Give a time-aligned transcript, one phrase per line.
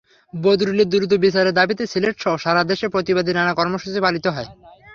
[0.33, 4.49] বদরুলের দ্রুত বিচারের দাবিতে সিলেটসহ সারা দেশে প্রতিবাদী নানা কর্মসূচি পালিত হয়।